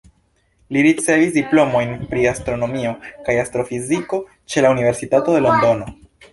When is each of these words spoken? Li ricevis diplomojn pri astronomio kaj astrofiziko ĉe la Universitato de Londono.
Li 0.77 0.83
ricevis 0.85 1.33
diplomojn 1.35 1.91
pri 2.15 2.25
astronomio 2.31 2.95
kaj 3.29 3.37
astrofiziko 3.45 4.23
ĉe 4.55 4.67
la 4.67 4.75
Universitato 4.79 5.41
de 5.41 5.49
Londono. 5.49 5.97